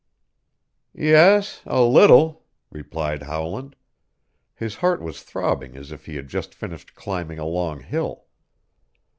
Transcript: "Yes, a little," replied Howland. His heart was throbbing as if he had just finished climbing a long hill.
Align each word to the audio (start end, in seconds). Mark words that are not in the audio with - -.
"Yes, 0.95 1.61
a 1.67 1.83
little," 1.83 2.43
replied 2.71 3.21
Howland. 3.21 3.75
His 4.55 4.77
heart 4.77 4.99
was 4.99 5.21
throbbing 5.21 5.77
as 5.77 5.91
if 5.91 6.07
he 6.07 6.15
had 6.15 6.27
just 6.27 6.55
finished 6.55 6.95
climbing 6.95 7.37
a 7.37 7.45
long 7.45 7.81
hill. 7.81 8.25